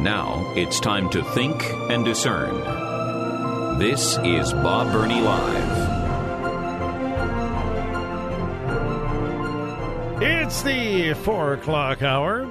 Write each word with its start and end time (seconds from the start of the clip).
Now 0.00 0.52
it's 0.54 0.78
time 0.78 1.10
to 1.10 1.24
think 1.24 1.64
and 1.90 2.04
discern. 2.04 2.54
This 3.78 4.18
is 4.18 4.52
Bob 4.52 4.92
Burney 4.92 5.20
Live. 5.20 5.86
It's 10.22 10.62
the 10.62 11.14
four 11.14 11.54
o'clock 11.54 12.02
hour 12.02 12.42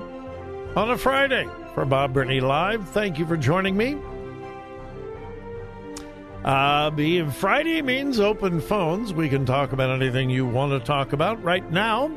on 0.75 0.91
a 0.91 0.97
Friday 0.97 1.47
for 1.73 1.85
Bob 1.85 2.13
Burney 2.13 2.41
Live. 2.41 2.89
Thank 2.89 3.19
you 3.19 3.25
for 3.25 3.37
joining 3.37 3.77
me. 3.77 3.97
Uh, 6.43 6.91
Friday 7.31 7.81
means 7.81 8.19
open 8.19 8.59
phones. 8.59 9.13
We 9.13 9.29
can 9.29 9.45
talk 9.45 9.71
about 9.71 9.89
anything 9.89 10.29
you 10.29 10.45
want 10.45 10.71
to 10.73 10.79
talk 10.79 11.13
about. 11.13 11.41
Right 11.43 11.71
now, 11.71 12.11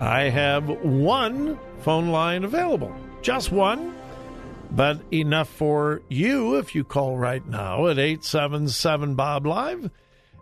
I 0.00 0.22
have 0.30 0.68
one 0.68 1.58
phone 1.80 2.08
line 2.08 2.44
available. 2.44 2.94
Just 3.20 3.50
one, 3.50 3.97
but 4.70 5.00
enough 5.12 5.48
for 5.48 6.02
you 6.08 6.56
if 6.56 6.74
you 6.74 6.84
call 6.84 7.16
right 7.16 7.46
now 7.46 7.86
at 7.86 7.98
877 7.98 9.14
Bob 9.14 9.46
Live. 9.46 9.90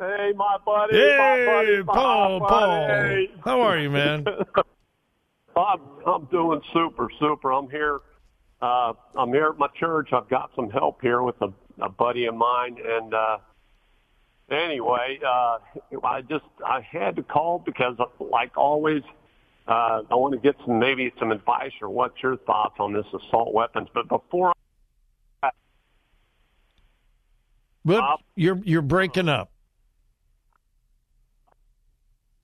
hey, 0.00 0.32
my 0.36 0.56
buddy. 0.66 0.94
Hey, 0.96 1.16
my 1.16 1.46
buddy, 1.46 1.82
Paul, 1.84 2.40
my 2.40 2.48
Paul. 2.48 2.88
buddy. 2.88 3.30
How 3.42 3.60
are 3.62 3.78
you, 3.78 3.88
man? 3.88 4.26
I'm, 5.56 5.80
I'm 6.06 6.24
doing 6.26 6.60
super, 6.74 7.08
super. 7.18 7.52
I'm 7.52 7.70
here. 7.70 8.00
Uh, 8.60 8.94
I'm 9.16 9.28
here 9.32 9.48
at 9.48 9.58
my 9.58 9.68
church. 9.78 10.12
I've 10.12 10.28
got 10.28 10.50
some 10.56 10.70
help 10.70 11.00
here 11.02 11.22
with 11.22 11.36
a, 11.42 11.48
a 11.80 11.88
buddy 11.88 12.24
of 12.26 12.34
mine, 12.34 12.78
and 12.84 13.12
uh, 13.12 13.38
anyway, 14.50 15.18
uh, 15.26 15.58
I 16.02 16.22
just 16.22 16.44
I 16.64 16.80
had 16.80 17.16
to 17.16 17.22
call 17.22 17.58
because, 17.58 17.96
like 18.18 18.56
always, 18.56 19.02
uh, 19.68 20.02
I 20.10 20.14
want 20.14 20.32
to 20.34 20.40
get 20.40 20.56
some 20.64 20.78
maybe 20.78 21.12
some 21.18 21.32
advice 21.32 21.72
or 21.82 21.90
what's 21.90 22.22
your 22.22 22.38
thoughts 22.38 22.76
on 22.78 22.92
this 22.94 23.06
assault 23.12 23.52
weapons. 23.52 23.88
But 23.92 24.08
before 24.08 24.52
But 27.84 28.00
Bob? 28.00 28.20
you're 28.34 28.60
you're 28.64 28.82
breaking 28.82 29.28
up. 29.28 29.50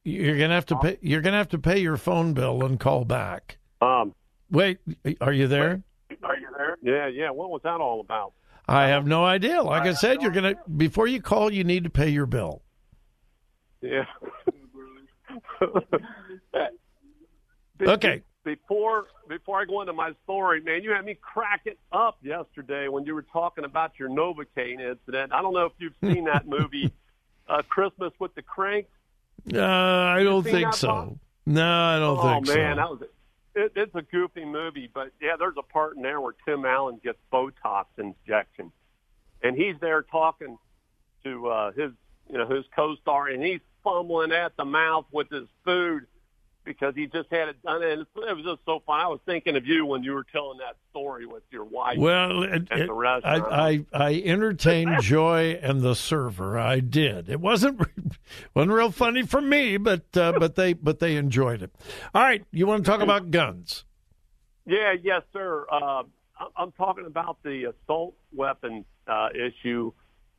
You're 0.04 0.38
gonna 0.38 0.54
have 0.54 0.66
to 0.66 0.76
pay. 0.76 0.98
You're 1.00 1.20
gonna 1.20 1.36
have 1.38 1.48
to 1.50 1.58
pay 1.58 1.78
your 1.78 1.96
phone 1.96 2.32
bill 2.34 2.64
and 2.64 2.78
call 2.78 3.04
back. 3.04 3.58
um, 3.80 4.14
Wait, 4.50 4.78
are 5.20 5.32
you 5.32 5.48
there? 5.48 5.76
you 5.76 5.82
there? 6.56 6.76
Yeah, 6.82 7.06
yeah. 7.08 7.30
What 7.30 7.50
was 7.50 7.62
that 7.64 7.80
all 7.80 8.00
about? 8.00 8.32
I 8.68 8.88
have 8.88 9.06
no 9.06 9.24
idea. 9.24 9.62
Like 9.62 9.82
I 9.82 9.92
said, 9.92 10.22
you're 10.22 10.30
gonna 10.30 10.54
before 10.76 11.06
you 11.06 11.20
call, 11.20 11.52
you 11.52 11.64
need 11.64 11.84
to 11.84 11.90
pay 11.90 12.08
your 12.08 12.26
bill. 12.26 12.62
Yeah. 13.80 14.04
Okay. 17.80 18.22
Before 18.44 19.06
before 19.28 19.60
I 19.60 19.64
go 19.64 19.80
into 19.80 19.92
my 19.92 20.12
story, 20.24 20.60
man, 20.60 20.82
you 20.82 20.90
had 20.90 21.04
me 21.04 21.16
cracking 21.20 21.74
up 21.92 22.18
yesterday 22.22 22.88
when 22.88 23.06
you 23.06 23.14
were 23.14 23.24
talking 23.32 23.64
about 23.64 23.92
your 23.98 24.08
Novocaine 24.08 24.80
incident. 24.80 25.32
I 25.32 25.42
don't 25.42 25.54
know 25.54 25.66
if 25.66 25.72
you've 25.78 25.94
seen 26.02 26.24
that 26.24 26.46
movie, 26.48 26.92
uh, 27.48 27.62
Christmas 27.68 28.12
with 28.18 28.34
the 28.34 28.42
Cranks. 28.42 28.90
Uh, 29.52 29.60
I 29.60 30.22
don't 30.22 30.42
think 30.42 30.74
so. 30.74 30.88
Bob? 30.88 31.18
No, 31.46 31.66
I 31.66 31.98
don't 31.98 32.18
oh 32.18 32.22
think 32.22 32.46
man, 32.46 32.46
so. 32.46 32.52
Oh 32.52 32.56
man, 32.56 32.76
that 32.76 32.90
was 32.90 33.02
it, 33.54 33.72
it's 33.76 33.94
a 33.94 34.02
goofy 34.02 34.44
movie, 34.44 34.90
but 34.92 35.12
yeah, 35.20 35.36
there's 35.38 35.56
a 35.58 35.62
part 35.62 35.96
in 35.96 36.02
there 36.02 36.20
where 36.20 36.34
Tim 36.44 36.64
Allen 36.64 37.00
gets 37.02 37.18
Botox 37.32 37.86
injection, 37.98 38.72
and 39.42 39.56
he's 39.56 39.76
there 39.80 40.02
talking 40.02 40.58
to 41.24 41.48
uh, 41.48 41.72
his 41.72 41.92
you 42.30 42.38
know 42.38 42.48
his 42.48 42.64
co-star, 42.74 43.28
and 43.28 43.42
he's 43.42 43.60
fumbling 43.84 44.32
at 44.32 44.56
the 44.56 44.64
mouth 44.64 45.06
with 45.12 45.28
his 45.30 45.48
food 45.64 46.06
because 46.64 46.94
he 46.94 47.06
just 47.06 47.28
had 47.30 47.48
it 47.48 47.62
done, 47.62 47.82
and 47.82 48.02
it 48.02 48.06
was 48.16 48.44
just 48.44 48.60
so 48.64 48.82
fun. 48.86 49.00
I 49.00 49.08
was 49.08 49.20
thinking 49.26 49.56
of 49.56 49.66
you 49.66 49.84
when 49.86 50.02
you 50.02 50.12
were 50.12 50.24
telling 50.32 50.58
that 50.58 50.76
story 50.90 51.26
with 51.26 51.42
your 51.50 51.64
wife. 51.64 51.98
Well, 51.98 52.42
it, 52.42 52.68
it-. 52.70 52.90
I, 52.90 53.20
I 53.24 53.86
I 53.92 54.22
entertained 54.24 54.96
Joy 55.02 55.58
and 55.62 55.80
the 55.80 55.94
server. 55.94 56.58
I 56.58 56.80
did. 56.80 57.28
It 57.28 57.40
wasn't 57.40 57.80
wasn't 58.54 58.72
real 58.72 58.90
funny 58.90 59.22
for 59.22 59.40
me, 59.40 59.76
but 59.76 60.04
uh, 60.16 60.32
but 60.38 60.54
they 60.54 60.72
but 60.72 60.98
they 60.98 61.16
enjoyed 61.16 61.62
it. 61.62 61.74
All 62.14 62.22
right, 62.22 62.44
you 62.52 62.66
want 62.66 62.84
to 62.84 62.90
talk 62.90 63.00
about 63.00 63.30
guns? 63.30 63.84
Yeah, 64.64 64.94
yes, 65.02 65.22
sir. 65.32 65.66
Uh, 65.70 66.04
I'm 66.56 66.72
talking 66.72 67.06
about 67.06 67.38
the 67.42 67.72
assault 67.74 68.14
weapon 68.32 68.84
uh, 69.06 69.28
issue 69.34 69.92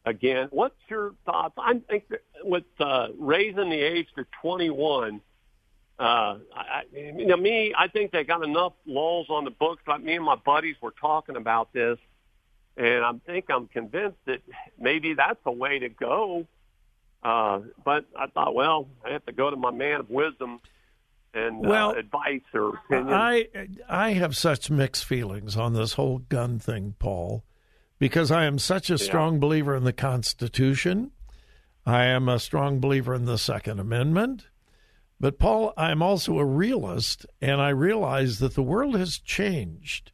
again. 0.05 0.47
What's 0.51 0.75
your 0.89 1.13
thoughts? 1.25 1.55
I 1.57 1.79
think 1.89 2.05
with 2.43 2.63
uh, 2.79 3.07
raising 3.17 3.69
the 3.69 3.81
age 3.81 4.07
to 4.15 4.25
21, 4.41 5.21
uh, 5.99 6.37
I, 6.55 6.83
you 6.91 7.25
know, 7.25 7.37
me, 7.37 7.73
I 7.77 7.87
think 7.87 8.11
they 8.11 8.23
got 8.23 8.43
enough 8.43 8.73
laws 8.85 9.27
on 9.29 9.45
the 9.45 9.51
books. 9.51 9.83
Like 9.87 10.03
me 10.03 10.15
and 10.15 10.25
my 10.25 10.35
buddies 10.35 10.75
were 10.81 10.93
talking 10.99 11.35
about 11.35 11.71
this, 11.73 11.97
and 12.77 13.03
I 13.03 13.11
think 13.25 13.45
I'm 13.49 13.67
convinced 13.67 14.17
that 14.25 14.41
maybe 14.79 15.13
that's 15.13 15.39
the 15.43 15.51
way 15.51 15.79
to 15.79 15.89
go. 15.89 16.47
Uh, 17.21 17.61
but 17.85 18.05
I 18.17 18.27
thought, 18.27 18.53
well, 18.53 18.87
I 19.05 19.11
have 19.11 19.25
to 19.27 19.31
go 19.31 19.49
to 19.49 19.55
my 19.55 19.71
man 19.71 20.01
of 20.01 20.09
wisdom 20.09 20.59
and 21.33 21.65
Well, 21.65 21.91
uh, 21.91 21.93
advice 21.93 22.41
or 22.53 22.69
opinion. 22.69 23.13
I 23.13 23.47
I 23.87 24.13
have 24.13 24.35
such 24.35 24.69
mixed 24.69 25.05
feelings 25.05 25.55
on 25.55 25.73
this 25.73 25.93
whole 25.93 26.19
gun 26.19 26.59
thing, 26.59 26.95
Paul, 26.99 27.43
because 27.97 28.31
I 28.31 28.45
am 28.45 28.59
such 28.59 28.89
a 28.89 28.97
strong 28.97 29.39
believer 29.39 29.75
in 29.75 29.83
the 29.83 29.93
Constitution. 29.93 31.11
I 31.85 32.05
am 32.05 32.29
a 32.29 32.39
strong 32.39 32.79
believer 32.79 33.13
in 33.13 33.25
the 33.25 33.37
Second 33.37 33.79
Amendment. 33.79 34.47
But 35.23 35.39
Paul, 35.39 35.71
I'm 35.77 36.01
also 36.01 36.37
a 36.37 36.43
realist, 36.43 37.25
and 37.39 37.61
I 37.61 37.69
realize 37.69 38.39
that 38.39 38.55
the 38.55 38.61
world 38.61 38.97
has 38.97 39.17
changed. 39.17 40.11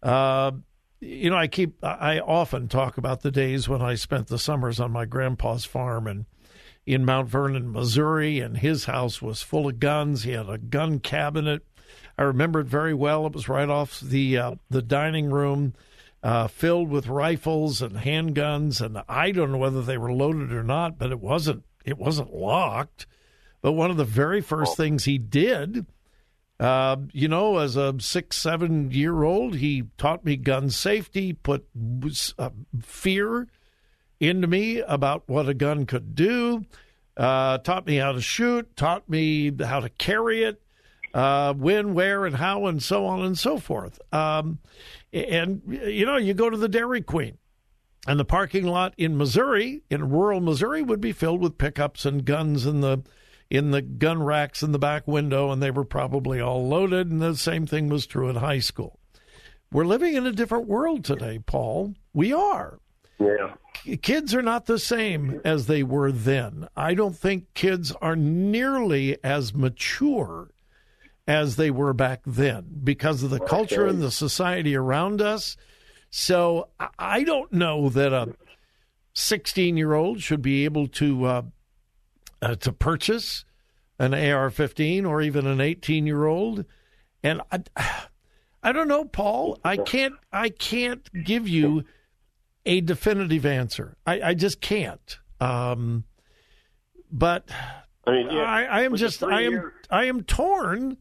Uh, 0.00 0.52
you 1.00 1.30
know, 1.30 1.36
I 1.36 1.48
keep 1.48 1.84
I 1.84 2.20
often 2.20 2.68
talk 2.68 2.98
about 2.98 3.22
the 3.22 3.32
days 3.32 3.68
when 3.68 3.82
I 3.82 3.96
spent 3.96 4.28
the 4.28 4.38
summers 4.38 4.78
on 4.78 4.92
my 4.92 5.06
grandpa's 5.06 5.64
farm 5.64 6.06
and 6.06 6.26
in 6.86 7.04
Mount 7.04 7.28
Vernon, 7.28 7.72
Missouri, 7.72 8.38
and 8.38 8.58
his 8.58 8.84
house 8.84 9.20
was 9.20 9.42
full 9.42 9.68
of 9.68 9.80
guns. 9.80 10.22
He 10.22 10.30
had 10.30 10.48
a 10.48 10.56
gun 10.56 11.00
cabinet. 11.00 11.66
I 12.16 12.22
remember 12.22 12.60
it 12.60 12.68
very 12.68 12.94
well. 12.94 13.26
It 13.26 13.32
was 13.32 13.48
right 13.48 13.68
off 13.68 13.98
the 13.98 14.38
uh, 14.38 14.54
the 14.70 14.82
dining 14.82 15.30
room, 15.30 15.74
uh, 16.22 16.46
filled 16.46 16.90
with 16.90 17.08
rifles 17.08 17.82
and 17.82 17.96
handguns, 17.96 18.80
and 18.80 19.02
I 19.08 19.32
don't 19.32 19.50
know 19.50 19.58
whether 19.58 19.82
they 19.82 19.98
were 19.98 20.12
loaded 20.12 20.52
or 20.52 20.62
not, 20.62 20.96
but 20.96 21.10
it 21.10 21.18
wasn't 21.18 21.64
it 21.84 21.98
wasn't 21.98 22.32
locked. 22.32 23.08
But 23.60 23.72
one 23.72 23.90
of 23.90 23.96
the 23.96 24.04
very 24.04 24.40
first 24.40 24.76
things 24.76 25.04
he 25.04 25.18
did, 25.18 25.86
uh, 26.60 26.96
you 27.12 27.28
know, 27.28 27.58
as 27.58 27.76
a 27.76 27.94
six, 28.00 28.36
seven 28.36 28.90
year 28.90 29.22
old, 29.22 29.56
he 29.56 29.84
taught 29.96 30.24
me 30.24 30.36
gun 30.36 30.70
safety, 30.70 31.32
put 31.32 31.66
uh, 32.38 32.50
fear 32.80 33.48
into 34.20 34.46
me 34.46 34.80
about 34.80 35.28
what 35.28 35.48
a 35.48 35.54
gun 35.54 35.86
could 35.86 36.14
do, 36.14 36.64
uh, 37.16 37.58
taught 37.58 37.86
me 37.86 37.96
how 37.96 38.12
to 38.12 38.20
shoot, 38.20 38.76
taught 38.76 39.08
me 39.08 39.52
how 39.60 39.80
to 39.80 39.88
carry 39.88 40.44
it, 40.44 40.60
uh, 41.14 41.52
when, 41.54 41.94
where, 41.94 42.26
and 42.26 42.36
how, 42.36 42.66
and 42.66 42.82
so 42.82 43.06
on 43.06 43.22
and 43.22 43.38
so 43.38 43.58
forth. 43.58 44.00
Um, 44.12 44.58
and, 45.12 45.62
you 45.66 46.06
know, 46.06 46.16
you 46.16 46.34
go 46.34 46.50
to 46.50 46.56
the 46.56 46.68
Dairy 46.68 47.02
Queen. 47.02 47.38
And 48.06 48.18
the 48.18 48.24
parking 48.24 48.64
lot 48.64 48.94
in 48.96 49.18
Missouri, 49.18 49.82
in 49.90 50.08
rural 50.08 50.40
Missouri, 50.40 50.82
would 50.82 51.00
be 51.00 51.12
filled 51.12 51.40
with 51.40 51.58
pickups 51.58 52.06
and 52.06 52.24
guns 52.24 52.64
and 52.64 52.82
the 52.82 53.02
in 53.50 53.70
the 53.70 53.82
gun 53.82 54.22
racks 54.22 54.62
in 54.62 54.72
the 54.72 54.78
back 54.78 55.06
window, 55.08 55.50
and 55.50 55.62
they 55.62 55.70
were 55.70 55.84
probably 55.84 56.40
all 56.40 56.66
loaded. 56.68 57.10
And 57.10 57.20
the 57.20 57.36
same 57.36 57.66
thing 57.66 57.88
was 57.88 58.06
true 58.06 58.28
at 58.28 58.36
high 58.36 58.58
school. 58.58 58.98
We're 59.72 59.84
living 59.84 60.14
in 60.14 60.26
a 60.26 60.32
different 60.32 60.66
world 60.66 61.04
today, 61.04 61.38
Paul. 61.44 61.94
We 62.12 62.32
are. 62.32 62.78
yeah. 63.18 63.54
Kids 64.02 64.34
are 64.34 64.42
not 64.42 64.66
the 64.66 64.78
same 64.78 65.40
as 65.44 65.66
they 65.66 65.82
were 65.82 66.10
then. 66.10 66.68
I 66.76 66.94
don't 66.94 67.16
think 67.16 67.54
kids 67.54 67.92
are 68.02 68.16
nearly 68.16 69.22
as 69.22 69.54
mature 69.54 70.50
as 71.26 71.56
they 71.56 71.70
were 71.70 71.92
back 71.92 72.22
then 72.26 72.80
because 72.82 73.22
of 73.22 73.30
the 73.30 73.38
culture 73.40 73.86
and 73.86 74.00
the 74.02 74.10
society 74.10 74.74
around 74.74 75.20
us. 75.20 75.56
So 76.10 76.68
I 76.98 77.22
don't 77.22 77.52
know 77.52 77.90
that 77.90 78.12
a 78.12 78.34
16 79.12 79.76
year 79.76 79.94
old 79.94 80.22
should 80.22 80.42
be 80.42 80.64
able 80.64 80.88
to 80.88 81.24
uh, 81.24 81.42
uh, 82.42 82.54
to 82.56 82.72
purchase 82.72 83.44
an 83.98 84.14
AR-15 84.14 85.06
or 85.06 85.20
even 85.20 85.46
an 85.46 85.60
18 85.60 86.06
year 86.06 86.26
old. 86.26 86.64
And 87.22 87.42
I, 87.50 87.62
I 88.62 88.72
don't 88.72 88.88
know, 88.88 89.04
Paul. 89.04 89.58
I 89.64 89.76
can't. 89.76 90.14
I 90.32 90.48
can't 90.48 91.08
give 91.24 91.48
you 91.48 91.84
a 92.66 92.80
definitive 92.80 93.46
answer. 93.46 93.96
I, 94.06 94.20
I 94.20 94.34
just 94.34 94.60
can't. 94.60 95.18
Um, 95.40 96.04
but 97.10 97.48
I, 98.06 98.10
mean, 98.10 98.30
yeah, 98.30 98.42
I, 98.42 98.62
I 98.62 98.82
am 98.82 98.96
just. 98.96 99.22
I 99.22 99.42
am. 99.42 99.52
Years. 99.52 99.72
I 99.90 100.04
am 100.04 100.22
torn 100.22 100.98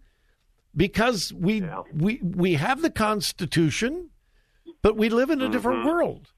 because 0.75 1.33
we 1.33 1.61
yeah. 1.61 1.81
we 1.93 2.19
we 2.23 2.53
have 2.53 2.81
the 2.81 2.91
Constitution, 2.91 4.09
but 4.81 4.95
we 4.95 5.09
live 5.09 5.29
in 5.29 5.41
a 5.41 5.43
mm-hmm. 5.43 5.51
different 5.51 5.85
world. 5.85 6.31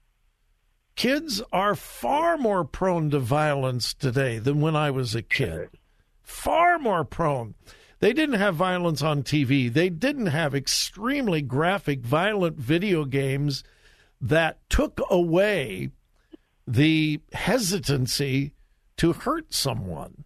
Kids 1.00 1.40
are 1.50 1.74
far 1.74 2.36
more 2.36 2.62
prone 2.62 3.08
to 3.08 3.18
violence 3.18 3.94
today 3.94 4.38
than 4.38 4.60
when 4.60 4.76
I 4.76 4.90
was 4.90 5.14
a 5.14 5.22
kid. 5.22 5.70
Far 6.22 6.78
more 6.78 7.04
prone. 7.04 7.54
They 8.00 8.12
didn't 8.12 8.38
have 8.38 8.54
violence 8.56 9.00
on 9.00 9.22
TV. 9.22 9.72
They 9.72 9.88
didn't 9.88 10.26
have 10.26 10.54
extremely 10.54 11.40
graphic, 11.40 12.00
violent 12.00 12.58
video 12.58 13.06
games 13.06 13.64
that 14.20 14.58
took 14.68 15.00
away 15.08 15.88
the 16.66 17.22
hesitancy 17.32 18.52
to 18.98 19.14
hurt 19.14 19.54
someone. 19.54 20.24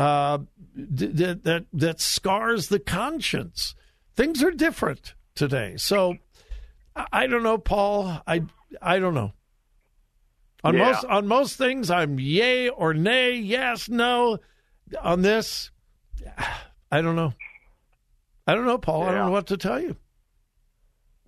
Uh, 0.00 0.38
that 0.74 1.44
that 1.44 1.66
that 1.72 2.00
scars 2.00 2.70
the 2.70 2.80
conscience. 2.80 3.76
Things 4.16 4.42
are 4.42 4.50
different 4.50 5.14
today. 5.36 5.76
So 5.76 6.16
I 7.12 7.28
don't 7.28 7.44
know, 7.44 7.58
Paul. 7.58 8.20
I 8.26 8.42
I 8.82 8.98
don't 8.98 9.14
know. 9.14 9.32
On 10.66 10.74
yeah. 10.74 10.86
most 10.86 11.04
on 11.04 11.26
most 11.28 11.56
things, 11.56 11.90
I'm 11.92 12.18
yay 12.18 12.68
or 12.68 12.92
nay, 12.92 13.36
yes, 13.36 13.88
no. 13.88 14.38
On 15.00 15.22
this, 15.22 15.70
I 16.90 17.00
don't 17.00 17.14
know. 17.14 17.34
I 18.48 18.54
don't 18.54 18.66
know, 18.66 18.78
Paul. 18.78 19.02
Yeah. 19.02 19.06
I 19.06 19.14
don't 19.14 19.26
know 19.26 19.32
what 19.32 19.46
to 19.48 19.56
tell 19.56 19.80
you. 19.80 19.96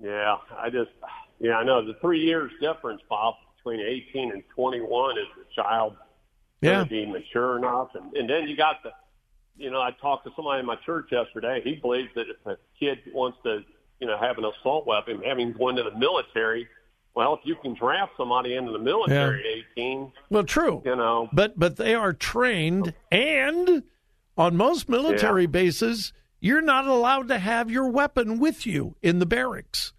Yeah, 0.02 0.38
I 0.56 0.70
just, 0.70 0.90
yeah, 1.38 1.56
I 1.56 1.64
know 1.64 1.86
the 1.86 1.94
three 2.00 2.20
years 2.20 2.50
difference, 2.60 3.00
Bob, 3.08 3.34
between 3.56 3.80
18 3.80 4.32
and 4.32 4.42
21 4.54 5.18
is 5.18 5.24
the 5.36 5.62
child 5.62 5.94
yeah. 6.60 6.82
be 6.82 7.06
mature 7.06 7.58
enough, 7.58 7.90
and, 7.94 8.12
and 8.14 8.28
then 8.28 8.48
you 8.48 8.56
got 8.56 8.82
the, 8.82 8.90
you 9.56 9.70
know, 9.70 9.80
I 9.80 9.92
talked 10.00 10.24
to 10.26 10.32
somebody 10.34 10.60
in 10.60 10.66
my 10.66 10.76
church 10.84 11.10
yesterday. 11.12 11.60
He 11.62 11.76
believes 11.76 12.08
that 12.16 12.26
if 12.28 12.44
a 12.44 12.56
kid 12.78 12.98
wants 13.12 13.38
to, 13.44 13.60
you 14.00 14.06
know, 14.08 14.18
have 14.18 14.38
an 14.38 14.44
assault 14.44 14.86
weapon, 14.86 15.22
having 15.24 15.52
going 15.52 15.76
to 15.76 15.84
the 15.84 15.96
military, 15.96 16.68
well, 17.18 17.34
if 17.34 17.40
you 17.42 17.56
can 17.56 17.74
draft 17.74 18.12
somebody 18.16 18.54
into 18.54 18.70
the 18.70 18.78
military 18.78 19.42
yeah. 19.44 19.50
at 19.50 19.66
18, 19.76 20.12
well, 20.30 20.44
true, 20.44 20.80
you 20.84 20.94
know, 20.94 21.28
but 21.32 21.58
but 21.58 21.74
they 21.74 21.92
are 21.92 22.12
trained 22.12 22.94
and 23.10 23.82
on 24.36 24.56
most 24.56 24.88
military 24.88 25.42
yeah. 25.42 25.48
bases, 25.48 26.12
you're 26.38 26.60
not 26.60 26.86
allowed 26.86 27.26
to 27.26 27.40
have 27.40 27.72
your 27.72 27.88
weapon 27.88 28.38
with 28.38 28.64
you 28.64 28.94
in 29.02 29.18
the 29.18 29.26
barracks. 29.26 29.92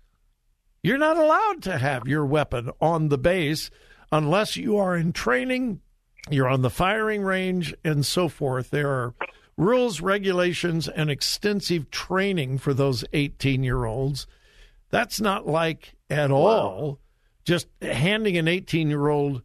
You're 0.81 0.97
not 0.97 1.17
allowed 1.17 1.61
to 1.63 1.77
have 1.77 2.07
your 2.07 2.25
weapon 2.25 2.71
on 2.79 3.09
the 3.09 3.17
base 3.17 3.69
unless 4.13 4.55
you 4.55 4.77
are 4.77 4.95
in 4.95 5.11
training, 5.11 5.81
you're 6.29 6.47
on 6.47 6.61
the 6.61 6.69
firing 6.69 7.21
range, 7.21 7.75
and 7.83 8.05
so 8.05 8.29
forth. 8.29 8.69
There 8.69 8.91
are 8.91 9.13
rules, 9.57 9.99
regulations, 9.99 10.87
and 10.87 11.11
extensive 11.11 11.91
training 11.91 12.59
for 12.59 12.73
those 12.73 13.03
18 13.11 13.61
year 13.61 13.83
olds. 13.83 14.25
That's 14.89 15.19
not 15.19 15.45
like 15.45 15.95
at 16.09 16.31
all 16.31 17.01
just 17.49 17.67
handing 17.81 18.37
an 18.37 18.47
18 18.47 18.89
year 18.89 19.09
old 19.09 19.41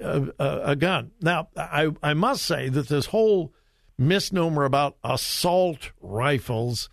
a, 0.00 0.28
a, 0.38 0.60
a, 0.70 0.76
gun. 0.76 1.10
Now, 1.20 1.48
I, 1.56 1.90
I 2.02 2.14
must 2.14 2.42
say 2.44 2.70
that 2.70 2.88
this 2.88 3.06
whole 3.06 3.52
misnomer 3.98 4.64
about 4.64 4.96
assault 5.04 5.90
rifles. 6.00 6.88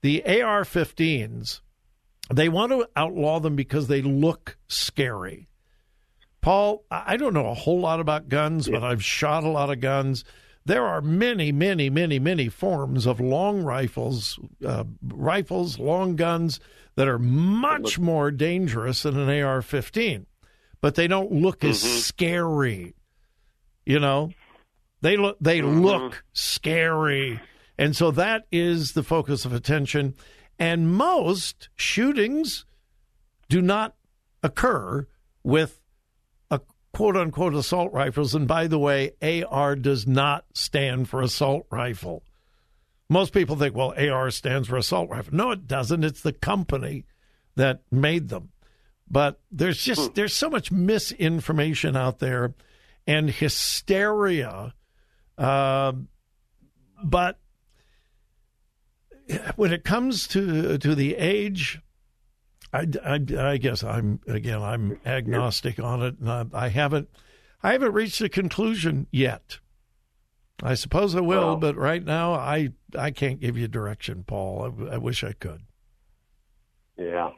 The 0.00 0.24
AR 0.24 0.64
15s, 0.64 1.60
they 2.32 2.48
want 2.48 2.72
to 2.72 2.88
outlaw 2.96 3.40
them 3.40 3.56
because 3.56 3.88
they 3.88 4.00
look 4.00 4.56
scary. 4.68 5.48
Paul, 6.40 6.84
I 6.90 7.18
don't 7.18 7.34
know 7.34 7.48
a 7.48 7.54
whole 7.54 7.80
lot 7.80 8.00
about 8.00 8.30
guns, 8.30 8.68
but 8.68 8.82
I've 8.82 9.04
shot 9.04 9.44
a 9.44 9.48
lot 9.48 9.70
of 9.70 9.80
guns. 9.80 10.24
There 10.66 10.86
are 10.86 11.02
many, 11.02 11.52
many, 11.52 11.90
many, 11.90 12.18
many 12.18 12.48
forms 12.48 13.06
of 13.06 13.20
long 13.20 13.62
rifles, 13.62 14.38
uh, 14.64 14.84
rifles, 15.02 15.78
long 15.78 16.16
guns 16.16 16.58
that 16.96 17.08
are 17.08 17.18
much 17.18 17.98
more 17.98 18.30
dangerous 18.30 19.02
than 19.02 19.18
an 19.18 19.42
AR 19.42 19.60
15, 19.60 20.26
but 20.80 20.94
they 20.94 21.06
don't 21.06 21.32
look 21.32 21.60
mm-hmm. 21.60 21.70
as 21.70 22.04
scary. 22.04 22.94
You 23.84 24.00
know, 24.00 24.30
they 25.02 25.18
look 25.18 25.36
they 25.40 25.60
mm-hmm. 25.60 25.80
look 25.80 26.24
scary. 26.32 27.40
And 27.76 27.94
so 27.94 28.10
that 28.12 28.46
is 28.50 28.92
the 28.92 29.02
focus 29.02 29.44
of 29.44 29.52
attention. 29.52 30.14
And 30.58 30.94
most 30.94 31.68
shootings 31.76 32.64
do 33.48 33.60
not 33.60 33.96
occur 34.42 35.06
with 35.42 35.80
quote 36.94 37.16
unquote 37.16 37.54
assault 37.54 37.92
rifles. 37.92 38.34
And 38.34 38.48
by 38.48 38.66
the 38.66 38.78
way, 38.78 39.12
AR 39.22 39.76
does 39.76 40.06
not 40.06 40.44
stand 40.54 41.08
for 41.08 41.20
assault 41.20 41.66
rifle. 41.70 42.22
Most 43.08 43.32
people 43.32 43.56
think, 43.56 43.74
well, 43.74 43.94
AR 43.98 44.30
stands 44.30 44.68
for 44.68 44.76
assault 44.76 45.10
rifle. 45.10 45.34
No, 45.34 45.50
it 45.50 45.66
doesn't. 45.66 46.04
It's 46.04 46.22
the 46.22 46.32
company 46.32 47.04
that 47.56 47.82
made 47.90 48.28
them. 48.28 48.50
But 49.10 49.40
there's 49.50 49.78
just 49.78 50.08
hmm. 50.08 50.14
there's 50.14 50.34
so 50.34 50.48
much 50.48 50.72
misinformation 50.72 51.96
out 51.96 52.20
there 52.20 52.54
and 53.06 53.28
hysteria 53.28 54.72
uh, 55.36 55.92
but 57.02 57.38
when 59.56 59.72
it 59.72 59.84
comes 59.84 60.28
to 60.28 60.78
to 60.78 60.94
the 60.94 61.16
age, 61.16 61.80
I, 62.74 62.86
I, 63.04 63.20
I, 63.38 63.56
guess 63.56 63.84
I'm 63.84 64.18
again 64.26 64.60
I'm 64.60 64.98
agnostic 65.06 65.78
on 65.78 66.02
it, 66.02 66.18
and 66.18 66.28
I, 66.28 66.44
I, 66.52 66.68
haven't 66.68 67.08
I 67.62 67.72
haven't 67.72 67.92
reached 67.92 68.20
a 68.20 68.28
conclusion 68.28 69.06
yet. 69.12 69.58
I 70.60 70.74
suppose 70.74 71.14
I 71.14 71.20
will, 71.20 71.40
well, 71.40 71.56
but 71.56 71.76
right 71.76 72.04
now 72.04 72.34
I 72.34 72.70
I 72.98 73.12
can't 73.12 73.38
give 73.38 73.56
you 73.56 73.68
direction, 73.68 74.24
Paul. 74.26 74.88
I, 74.90 74.94
I 74.94 74.98
wish 74.98 75.22
I 75.22 75.32
could. 75.32 75.62
Yeah. 76.96 77.30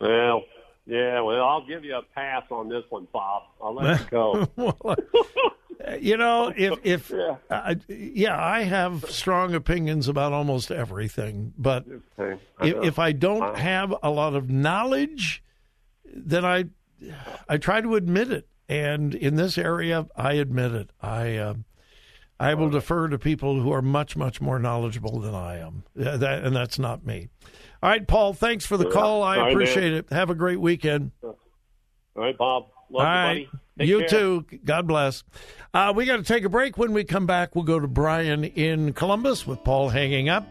Well, 0.00 0.42
yeah. 0.86 1.20
Well, 1.20 1.44
I'll 1.44 1.66
give 1.66 1.84
you 1.84 1.96
a 1.96 2.02
pass 2.14 2.44
on 2.50 2.70
this 2.70 2.84
one, 2.88 3.08
Bob. 3.12 3.42
I'll 3.62 3.74
let 3.74 4.00
you 4.00 4.06
go. 4.10 4.48
well, 4.56 4.96
you 6.00 6.16
know, 6.16 6.52
if 6.56 6.78
if 6.84 7.10
yeah. 7.10 7.36
Uh, 7.50 7.74
yeah, 7.88 8.42
I 8.42 8.62
have 8.62 9.04
strong 9.10 9.54
opinions 9.54 10.08
about 10.08 10.32
almost 10.32 10.70
everything, 10.70 11.52
but 11.56 11.84
okay. 12.18 12.40
I 12.58 12.66
if, 12.66 12.84
if 12.84 12.98
I 12.98 13.12
don't 13.12 13.56
have 13.56 13.94
a 14.02 14.10
lot 14.10 14.34
of 14.34 14.50
knowledge, 14.50 15.42
then 16.04 16.44
I 16.44 16.64
I 17.48 17.58
try 17.58 17.80
to 17.80 17.94
admit 17.94 18.30
it. 18.30 18.48
And 18.68 19.14
in 19.14 19.36
this 19.36 19.58
area, 19.58 20.08
I 20.16 20.34
admit 20.34 20.72
it. 20.72 20.90
I 21.00 21.36
uh, 21.36 21.54
I 22.38 22.54
will 22.54 22.68
defer 22.68 23.08
to 23.08 23.18
people 23.18 23.60
who 23.60 23.72
are 23.72 23.82
much 23.82 24.16
much 24.16 24.40
more 24.40 24.58
knowledgeable 24.58 25.20
than 25.20 25.34
I 25.34 25.58
am, 25.58 25.84
that, 25.94 26.44
and 26.44 26.54
that's 26.54 26.78
not 26.78 27.06
me. 27.06 27.28
All 27.82 27.90
right, 27.90 28.06
Paul. 28.06 28.32
Thanks 28.34 28.66
for 28.66 28.76
the 28.76 28.90
call. 28.90 29.22
I 29.22 29.50
appreciate 29.50 29.92
it. 29.92 30.10
Have 30.10 30.30
a 30.30 30.34
great 30.34 30.60
weekend. 30.60 31.12
All 31.22 31.36
right, 32.14 32.36
Bob. 32.36 32.66
Love 32.90 33.06
All 33.06 33.12
right. 33.12 33.48
You, 33.78 34.00
you 34.00 34.08
too. 34.08 34.46
God 34.64 34.86
bless. 34.86 35.22
Uh, 35.74 35.92
we 35.94 36.06
got 36.06 36.16
to 36.16 36.22
take 36.22 36.44
a 36.44 36.48
break. 36.48 36.78
When 36.78 36.92
we 36.92 37.04
come 37.04 37.26
back, 37.26 37.54
we'll 37.54 37.64
go 37.64 37.78
to 37.78 37.86
Brian 37.88 38.44
in 38.44 38.92
Columbus 38.94 39.46
with 39.46 39.62
Paul 39.64 39.90
hanging 39.90 40.28
up. 40.28 40.46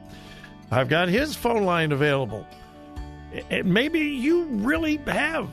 I've 0.69 0.89
got 0.89 1.09
his 1.09 1.35
phone 1.35 1.63
line 1.63 1.91
available. 1.91 2.45
And 3.49 3.73
maybe 3.73 3.99
you 3.99 4.43
really 4.43 4.97
have 5.07 5.49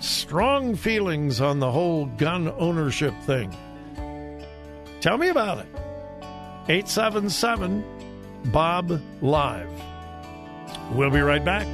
strong 0.00 0.76
feelings 0.76 1.40
on 1.40 1.58
the 1.58 1.70
whole 1.70 2.06
gun 2.06 2.52
ownership 2.58 3.14
thing. 3.22 3.54
Tell 5.00 5.18
me 5.18 5.28
about 5.28 5.58
it. 5.58 5.68
877 6.68 7.84
Bob 8.46 9.00
Live. 9.20 9.70
We'll 10.92 11.10
be 11.10 11.20
right 11.20 11.44
back. 11.44 11.66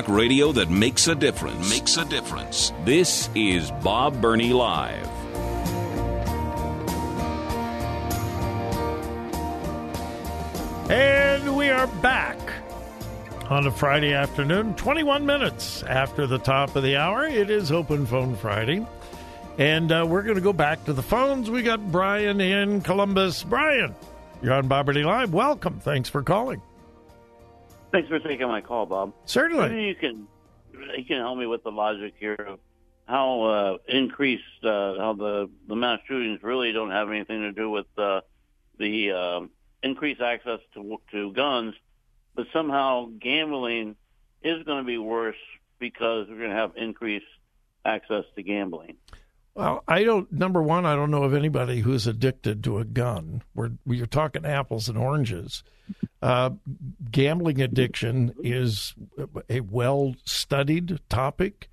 Talk 0.00 0.08
radio 0.08 0.50
that 0.52 0.70
makes 0.70 1.08
a 1.08 1.14
difference. 1.14 1.68
Makes 1.68 1.98
a 1.98 2.06
difference. 2.06 2.72
This 2.86 3.28
is 3.34 3.70
Bob 3.82 4.18
Burney 4.18 4.54
Live. 4.54 5.06
And 10.90 11.54
we 11.54 11.68
are 11.68 11.86
back 11.86 12.38
on 13.50 13.66
a 13.66 13.70
Friday 13.70 14.14
afternoon, 14.14 14.74
21 14.76 15.26
minutes 15.26 15.82
after 15.82 16.26
the 16.26 16.38
top 16.38 16.76
of 16.76 16.82
the 16.82 16.96
hour. 16.96 17.26
It 17.26 17.50
is 17.50 17.70
Open 17.70 18.06
Phone 18.06 18.34
Friday. 18.36 18.86
And 19.58 19.92
uh, 19.92 20.06
we're 20.08 20.22
going 20.22 20.36
to 20.36 20.40
go 20.40 20.54
back 20.54 20.82
to 20.86 20.94
the 20.94 21.02
phones. 21.02 21.50
We 21.50 21.62
got 21.62 21.92
Brian 21.92 22.40
in 22.40 22.80
Columbus. 22.80 23.42
Brian, 23.42 23.94
you're 24.40 24.54
on 24.54 24.66
Bob 24.66 24.86
Burney 24.86 25.02
Live. 25.02 25.34
Welcome. 25.34 25.78
Thanks 25.78 26.08
for 26.08 26.22
calling. 26.22 26.62
Thanks 27.92 28.08
for 28.08 28.18
taking 28.20 28.46
my 28.46 28.60
call, 28.60 28.86
Bob. 28.86 29.14
Certainly. 29.24 29.68
Maybe 29.68 29.82
you 29.82 29.94
can 29.94 30.28
you 30.96 31.04
can 31.04 31.18
help 31.18 31.38
me 31.38 31.46
with 31.46 31.64
the 31.64 31.72
logic 31.72 32.14
here 32.18 32.34
of 32.34 32.60
how 33.06 33.42
uh, 33.42 33.78
increased 33.88 34.44
uh, 34.62 34.96
how 34.98 35.14
the 35.18 35.50
the 35.66 35.74
mass 35.74 35.98
shootings 36.06 36.42
really 36.42 36.72
don't 36.72 36.90
have 36.90 37.10
anything 37.10 37.40
to 37.40 37.52
do 37.52 37.68
with 37.70 37.86
uh, 37.98 38.20
the 38.78 39.12
uh, 39.12 39.40
increased 39.82 40.20
access 40.20 40.60
to 40.74 41.00
to 41.10 41.32
guns, 41.32 41.74
but 42.34 42.46
somehow 42.52 43.10
gambling 43.20 43.96
is 44.42 44.62
going 44.64 44.78
to 44.78 44.86
be 44.86 44.98
worse 44.98 45.36
because 45.78 46.28
we're 46.28 46.38
going 46.38 46.50
to 46.50 46.56
have 46.56 46.76
increased 46.76 47.26
access 47.84 48.24
to 48.36 48.42
gambling. 48.42 48.96
Well, 49.60 49.84
I 49.86 50.04
don't. 50.04 50.32
Number 50.32 50.62
one, 50.62 50.86
I 50.86 50.94
don't 50.94 51.10
know 51.10 51.24
of 51.24 51.34
anybody 51.34 51.80
who's 51.80 52.06
addicted 52.06 52.64
to 52.64 52.78
a 52.78 52.84
gun. 52.86 53.42
We're 53.54 53.72
we're 53.84 54.06
talking 54.06 54.46
apples 54.46 54.88
and 54.88 54.96
oranges. 54.96 55.62
Uh, 56.22 56.52
gambling 57.10 57.60
addiction 57.60 58.34
is 58.42 58.94
a 59.50 59.60
well 59.60 60.14
studied 60.24 60.98
topic. 61.10 61.68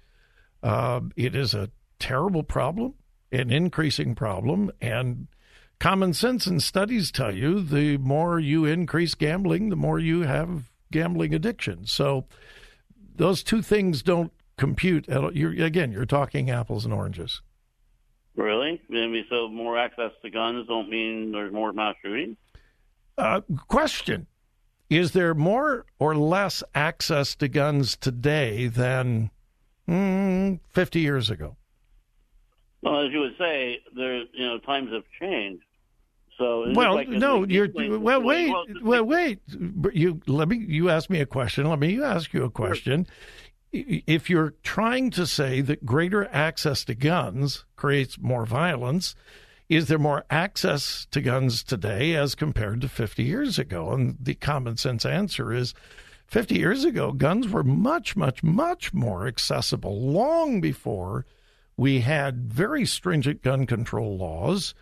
Uh, 0.61 0.99
it 1.15 1.33
is 1.33 1.53
a 1.53 1.71
terrible 1.97 2.43
problem, 2.43 2.93
an 3.31 3.51
increasing 3.51 4.15
problem, 4.15 4.69
and 4.81 5.29
common 5.79 6.13
sense 6.13 6.45
and 6.45 6.61
studies 6.61 7.09
tell 7.09 7.33
you 7.33 7.61
the 7.61 7.95
more 7.99 8.37
you 8.37 8.65
increase 8.65 9.15
gambling, 9.15 9.69
the 9.69 9.77
more 9.77 9.97
you 9.97 10.23
have 10.23 10.69
gambling 10.91 11.33
addiction. 11.33 11.85
So 11.85 12.25
those 13.15 13.43
two 13.43 13.61
things 13.61 14.03
don't 14.03 14.33
compute. 14.57 15.07
You're, 15.07 15.63
again, 15.63 15.93
you're 15.93 16.05
talking 16.05 16.49
apples 16.49 16.83
and 16.83 16.93
oranges. 16.93 17.41
Really? 18.37 18.79
Maybe 18.87 19.25
so 19.29 19.49
more 19.49 19.77
access 19.77 20.11
to 20.21 20.29
guns 20.29 20.67
don't 20.67 20.89
mean 20.89 21.31
there's 21.31 21.51
more 21.51 21.73
mass 21.73 21.95
shooting? 22.03 22.37
Uh, 23.17 23.41
question 23.67 24.27
Is 24.91 25.11
there 25.11 25.33
more 25.33 25.85
or 25.97 26.15
less 26.15 26.63
access 26.75 27.35
to 27.37 27.47
guns 27.47 27.97
today 27.97 28.67
than 28.67 29.31
mm, 29.89 30.59
50 30.69 30.99
years 30.99 31.31
ago? 31.31 31.57
Well, 32.83 33.07
as 33.07 33.11
you 33.11 33.21
would 33.21 33.37
say, 33.39 33.79
there 33.95 34.17
you 34.17 34.47
know 34.47 34.59
times 34.59 34.93
have 34.93 35.03
changed. 35.19 35.63
So 36.37 36.71
well, 36.75 36.93
like 36.93 37.09
no, 37.09 37.43
you're 37.43 37.67
well. 37.97 38.21
Wait, 38.21 38.53
well, 38.83 39.03
wait. 39.03 39.39
You 39.91 40.21
let 40.27 40.47
me. 40.47 40.57
You 40.57 40.91
ask 40.91 41.09
me 41.09 41.19
a 41.19 41.25
question. 41.25 41.67
Let 41.67 41.79
me 41.79 41.99
ask 42.03 42.31
you 42.31 42.43
a 42.43 42.51
question. 42.51 43.05
Sure 43.05 43.15
if 43.71 44.29
you're 44.29 44.53
trying 44.63 45.11
to 45.11 45.25
say 45.25 45.61
that 45.61 45.85
greater 45.85 46.27
access 46.31 46.85
to 46.85 46.95
guns 46.95 47.65
creates 47.75 48.17
more 48.19 48.45
violence, 48.45 49.15
is 49.69 49.87
there 49.87 49.99
more 49.99 50.25
access 50.29 51.05
to 51.11 51.21
guns 51.21 51.63
today 51.63 52.15
as 52.15 52.35
compared 52.35 52.81
to 52.81 52.89
50 52.89 53.23
years 53.23 53.59
ago? 53.59 53.91
And 53.91 54.17
the 54.19 54.35
common 54.35 54.77
sense 54.77 55.05
answer 55.05 55.51
is 55.53 55.73
50 56.27 56.55
years 56.55 56.83
ago, 56.83 57.11
guns 57.11 57.47
were 57.47 57.63
much, 57.63 58.15
much, 58.15 58.43
much 58.43 58.93
more 58.93 59.27
accessible 59.27 60.11
long 60.11 60.59
before 60.59 61.25
we 61.77 62.01
had 62.01 62.51
very 62.51 62.85
stringent 62.85 63.41
gun 63.43 63.65
control 63.65 64.17
laws. 64.17 64.73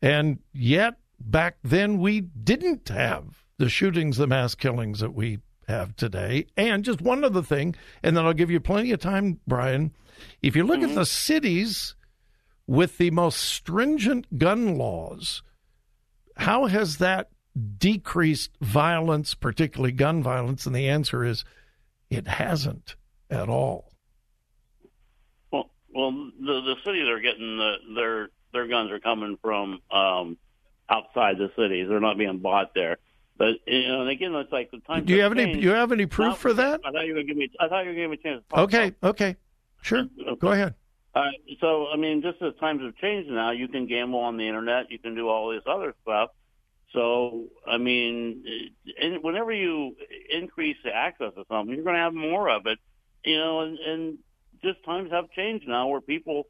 And 0.00 0.38
yet, 0.52 0.94
back 1.20 1.56
then, 1.62 1.98
we 1.98 2.20
didn't 2.20 2.88
have 2.88 3.44
the 3.58 3.68
shootings, 3.68 4.16
the 4.16 4.26
mass 4.26 4.54
killings 4.54 5.00
that 5.00 5.14
we 5.14 5.38
have 5.72 5.96
today. 5.96 6.46
And 6.56 6.84
just 6.84 7.00
one 7.00 7.24
other 7.24 7.42
thing, 7.42 7.74
and 8.02 8.16
then 8.16 8.24
I'll 8.24 8.32
give 8.32 8.50
you 8.50 8.60
plenty 8.60 8.92
of 8.92 9.00
time, 9.00 9.40
Brian. 9.46 9.92
If 10.40 10.54
you 10.54 10.64
look 10.64 10.80
mm-hmm. 10.80 10.90
at 10.90 10.94
the 10.94 11.06
cities 11.06 11.94
with 12.66 12.98
the 12.98 13.10
most 13.10 13.40
stringent 13.40 14.38
gun 14.38 14.76
laws, 14.76 15.42
how 16.36 16.66
has 16.66 16.98
that 16.98 17.30
decreased 17.78 18.50
violence, 18.60 19.34
particularly 19.34 19.92
gun 19.92 20.22
violence? 20.22 20.66
And 20.66 20.74
the 20.74 20.88
answer 20.88 21.24
is 21.24 21.44
it 22.10 22.26
hasn't 22.26 22.96
at 23.30 23.48
all. 23.48 23.92
Well, 25.50 25.70
well, 25.94 26.12
the 26.12 26.60
the 26.60 26.74
cities 26.84 27.08
are 27.08 27.20
getting 27.20 27.56
the, 27.56 27.74
their 27.94 28.28
their 28.52 28.68
guns 28.68 28.90
are 28.90 29.00
coming 29.00 29.38
from 29.42 29.80
um, 29.90 30.36
outside 30.88 31.38
the 31.38 31.50
cities. 31.56 31.86
They're 31.88 32.00
not 32.00 32.18
being 32.18 32.38
bought 32.38 32.74
there. 32.74 32.98
But 33.36 33.54
you 33.66 33.88
know, 33.88 34.02
and 34.02 34.10
again, 34.10 34.34
it's 34.34 34.52
like 34.52 34.70
the 34.70 34.78
time. 34.80 35.04
Do 35.04 35.14
you 35.14 35.22
have 35.22 35.32
any? 35.32 35.54
Do 35.54 35.60
you 35.60 35.70
have 35.70 35.92
any 35.92 36.06
proof 36.06 36.30
now, 36.30 36.34
for 36.34 36.52
that? 36.52 36.80
I 36.84 36.92
thought 36.92 37.06
you 37.06 37.14
were 37.14 37.22
giving 37.22 37.38
me. 37.38 37.50
I 37.58 37.68
thought 37.68 37.80
you 37.82 37.88
were 37.88 37.94
giving 37.94 38.10
me 38.10 38.18
a 38.22 38.22
chance. 38.22 38.42
okay. 38.52 38.94
Okay. 39.02 39.36
Sure. 39.80 40.00
Okay. 40.00 40.36
Go 40.38 40.52
ahead. 40.52 40.74
Uh, 41.14 41.28
so, 41.60 41.88
I 41.88 41.96
mean, 41.96 42.22
just 42.22 42.40
as 42.40 42.54
times 42.58 42.82
have 42.82 42.96
changed 42.96 43.30
now, 43.30 43.50
you 43.50 43.68
can 43.68 43.86
gamble 43.86 44.20
on 44.20 44.38
the 44.38 44.46
internet. 44.48 44.90
You 44.90 44.98
can 44.98 45.14
do 45.14 45.28
all 45.28 45.50
this 45.50 45.62
other 45.66 45.94
stuff. 46.02 46.30
So, 46.92 47.46
I 47.66 47.78
mean, 47.78 48.44
and 49.00 49.22
whenever 49.22 49.52
you 49.52 49.96
increase 50.30 50.76
the 50.84 50.94
access 50.94 51.32
to 51.34 51.44
something, 51.48 51.74
you're 51.74 51.84
going 51.84 51.96
to 51.96 52.02
have 52.02 52.14
more 52.14 52.48
of 52.48 52.66
it. 52.66 52.78
You 53.24 53.38
know, 53.38 53.60
and, 53.60 53.78
and 53.78 54.18
just 54.62 54.84
times 54.84 55.10
have 55.10 55.30
changed 55.30 55.66
now 55.68 55.88
where 55.88 56.00
people 56.00 56.44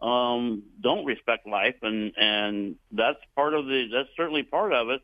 um, 0.00 0.64
don't 0.80 1.04
respect 1.04 1.46
life, 1.46 1.76
and 1.82 2.12
and 2.16 2.76
that's 2.92 3.18
part 3.34 3.54
of 3.54 3.66
the. 3.66 3.88
That's 3.92 4.08
certainly 4.16 4.42
part 4.42 4.72
of 4.72 4.90
it. 4.90 5.00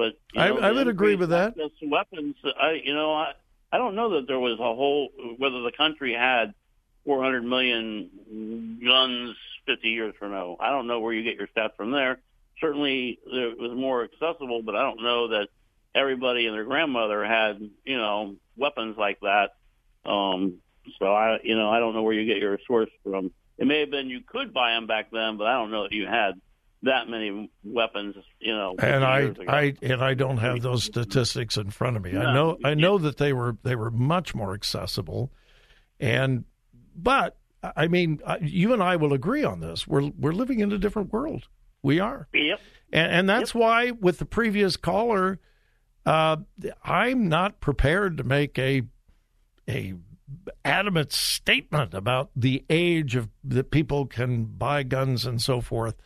But 0.00 0.14
I, 0.34 0.48
know, 0.48 0.60
I 0.60 0.72
would 0.72 0.88
agree 0.88 1.14
with 1.14 1.28
that. 1.28 1.54
Weapons, 1.82 2.34
I 2.58 2.80
you 2.82 2.94
know 2.94 3.12
I 3.12 3.32
I 3.70 3.76
don't 3.76 3.94
know 3.94 4.14
that 4.14 4.26
there 4.26 4.38
was 4.38 4.58
a 4.58 4.62
whole 4.62 5.10
whether 5.36 5.60
the 5.60 5.72
country 5.72 6.14
had 6.14 6.54
400 7.04 7.44
million 7.44 8.80
guns 8.82 9.36
50 9.66 9.88
years 9.88 10.14
from 10.18 10.30
now. 10.30 10.56
I 10.58 10.70
don't 10.70 10.86
know 10.86 11.00
where 11.00 11.12
you 11.12 11.22
get 11.22 11.36
your 11.36 11.48
stats 11.48 11.76
from 11.76 11.90
there. 11.90 12.18
Certainly, 12.62 13.18
it 13.26 13.58
was 13.58 13.72
more 13.72 14.04
accessible, 14.04 14.62
but 14.62 14.74
I 14.74 14.80
don't 14.80 15.02
know 15.02 15.28
that 15.28 15.48
everybody 15.94 16.46
and 16.46 16.54
their 16.54 16.64
grandmother 16.64 17.22
had 17.22 17.60
you 17.84 17.98
know 17.98 18.36
weapons 18.56 18.96
like 18.96 19.20
that. 19.20 19.50
Um, 20.06 20.60
so 20.98 21.12
I 21.12 21.40
you 21.42 21.58
know 21.58 21.68
I 21.68 21.78
don't 21.78 21.92
know 21.92 22.02
where 22.02 22.14
you 22.14 22.24
get 22.24 22.38
your 22.38 22.58
source 22.66 22.88
from. 23.04 23.32
It 23.58 23.66
may 23.66 23.80
have 23.80 23.90
been 23.90 24.08
you 24.08 24.22
could 24.26 24.54
buy 24.54 24.70
them 24.70 24.86
back 24.86 25.10
then, 25.10 25.36
but 25.36 25.46
I 25.46 25.58
don't 25.58 25.70
know 25.70 25.82
that 25.82 25.92
you 25.92 26.06
had 26.06 26.40
that 26.82 27.08
many 27.08 27.50
weapons, 27.62 28.16
you 28.38 28.54
know. 28.54 28.74
And 28.78 29.04
I, 29.04 29.32
I, 29.48 29.74
and 29.82 30.02
I 30.02 30.14
don't 30.14 30.38
have 30.38 30.62
those 30.62 30.84
statistics 30.84 31.56
in 31.56 31.70
front 31.70 31.96
of 31.96 32.02
me. 32.02 32.12
No, 32.12 32.20
I 32.20 32.34
know, 32.34 32.58
I 32.64 32.74
know 32.74 32.98
that 32.98 33.18
they 33.18 33.32
were 33.32 33.56
they 33.62 33.76
were 33.76 33.90
much 33.90 34.34
more 34.34 34.54
accessible, 34.54 35.32
and 35.98 36.44
but 36.96 37.36
I 37.62 37.88
mean, 37.88 38.20
you 38.40 38.72
and 38.72 38.82
I 38.82 38.96
will 38.96 39.12
agree 39.12 39.44
on 39.44 39.60
this. 39.60 39.86
We're 39.86 40.10
we're 40.18 40.32
living 40.32 40.60
in 40.60 40.72
a 40.72 40.78
different 40.78 41.12
world. 41.12 41.48
We 41.82 42.00
are. 42.00 42.28
Yep. 42.32 42.60
And, 42.92 43.12
and 43.12 43.28
that's 43.28 43.54
yep. 43.54 43.60
why, 43.60 43.90
with 43.92 44.18
the 44.18 44.26
previous 44.26 44.76
caller, 44.76 45.38
uh, 46.04 46.36
I'm 46.84 47.28
not 47.28 47.60
prepared 47.60 48.16
to 48.18 48.24
make 48.24 48.58
a 48.58 48.82
a 49.68 49.94
adamant 50.64 51.12
statement 51.12 51.92
about 51.92 52.30
the 52.36 52.64
age 52.70 53.16
of 53.16 53.28
that 53.44 53.70
people 53.70 54.06
can 54.06 54.44
buy 54.44 54.82
guns 54.82 55.26
and 55.26 55.40
so 55.42 55.60
forth. 55.60 55.96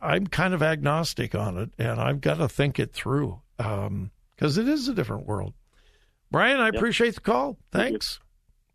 I'm 0.00 0.26
kind 0.26 0.54
of 0.54 0.62
agnostic 0.62 1.34
on 1.34 1.58
it, 1.58 1.70
and 1.78 2.00
I've 2.00 2.20
got 2.20 2.38
to 2.38 2.48
think 2.48 2.78
it 2.78 2.92
through 2.92 3.40
because 3.56 3.88
um, 3.88 4.10
it 4.40 4.68
is 4.68 4.88
a 4.88 4.94
different 4.94 5.26
world. 5.26 5.54
Brian, 6.30 6.60
I 6.60 6.66
yep. 6.66 6.74
appreciate 6.74 7.14
the 7.14 7.20
call. 7.20 7.58
Thanks. 7.72 8.20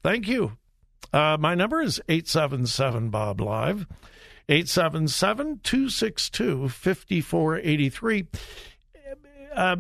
Thank 0.02 0.28
you. 0.28 0.58
Uh, 1.12 1.38
my 1.40 1.56
number 1.56 1.82
is 1.82 2.02
877 2.10 3.10
Bob 3.10 3.40
Live, 3.40 3.86
877 4.50 5.60
262 5.64 6.70
5483. 6.70 8.28
Uh, 9.56 9.76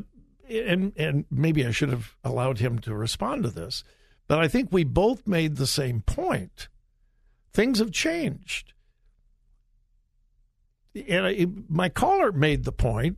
and, 0.50 0.94
and 0.98 1.26
maybe 1.32 1.66
I 1.66 1.72
should 1.72 1.90
have 1.90 2.16
allowed 2.24 2.60
him 2.60 2.78
to 2.80 2.94
respond 2.94 3.44
to 3.44 3.50
this, 3.50 3.84
but 4.28 4.40
I 4.40 4.48
think 4.48 4.70
we 4.72 4.84
both 4.84 5.28
made 5.28 5.56
the 5.56 5.66
same 5.66 6.02
point. 6.02 6.68
Things 7.52 7.80
have 7.80 7.92
changed 7.92 8.73
and 10.96 11.26
I, 11.26 11.48
my 11.68 11.90
caller 11.90 12.32
made 12.32 12.64
the 12.64 12.72
point. 12.72 13.18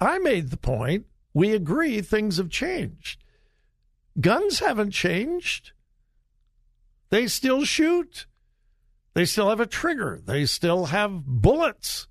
I 0.00 0.18
made 0.18 0.50
the 0.50 0.56
point. 0.56 1.06
We 1.32 1.52
agree 1.52 2.00
things 2.00 2.36
have 2.38 2.50
changed. 2.50 3.22
Guns 4.20 4.60
haven't 4.60 4.92
changed. 4.92 5.72
They 7.10 7.26
still 7.26 7.64
shoot. 7.64 8.26
They 9.14 9.24
still 9.24 9.48
have 9.48 9.60
a 9.60 9.66
trigger. 9.66 10.20
They 10.24 10.46
still 10.46 10.86
have 10.86 11.24
bullets. 11.24 12.08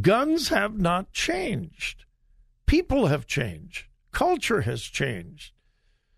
Guns 0.00 0.48
have 0.48 0.78
not 0.78 1.12
changed. 1.12 2.04
People 2.66 3.06
have 3.06 3.26
changed. 3.26 3.86
Culture 4.12 4.62
has 4.62 4.82
changed. 4.82 5.52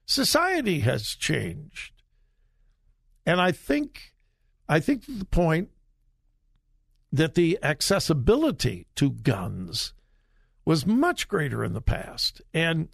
Society 0.06 0.80
has 0.80 1.14
changed. 1.14 1.92
And 3.24 3.40
I 3.40 3.52
think 3.52 4.14
I 4.68 4.80
think 4.80 5.04
the 5.06 5.24
point 5.24 5.70
that 7.12 7.34
the 7.34 7.58
accessibility 7.62 8.86
to 8.96 9.10
guns 9.10 9.92
was 10.64 10.86
much 10.86 11.28
greater 11.28 11.62
in 11.62 11.74
the 11.74 11.80
past. 11.82 12.40
And 12.54 12.88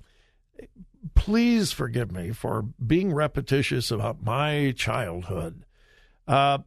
please 1.15 1.71
forgive 1.73 2.11
me 2.11 2.33
for 2.33 2.63
being 2.85 3.13
repetitious 3.13 3.91
about 3.91 4.23
my 4.23 4.75
childhood. 4.77 5.65
Uh, 6.27 6.59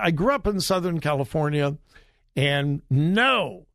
I 0.00 0.10
grew 0.10 0.34
up 0.34 0.46
in 0.46 0.60
Southern 0.60 1.00
California, 1.00 1.78
and 2.36 2.82
no, 2.90 3.66